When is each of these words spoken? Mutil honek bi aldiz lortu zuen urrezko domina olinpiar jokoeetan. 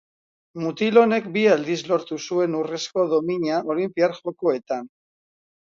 Mutil 0.61 0.95
honek 1.01 1.27
bi 1.35 1.43
aldiz 1.57 1.77
lortu 1.91 2.17
zuen 2.29 2.57
urrezko 2.63 3.07
domina 3.13 3.63
olinpiar 3.77 4.19
jokoeetan. 4.25 4.93